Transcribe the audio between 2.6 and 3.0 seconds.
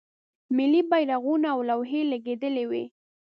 وې.